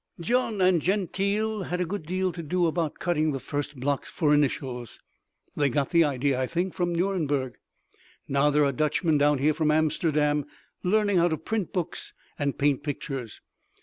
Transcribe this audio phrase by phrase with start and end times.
[0.19, 4.33] Gian and Gentile had a good deal to do about cutting the first blocks for
[4.33, 7.53] initials—they got the idea, I think, from Nuremberg.
[8.25, 10.47] And now there are Dutchmen down here from Amsterdam
[10.81, 13.41] learning how to print books and paint pictures.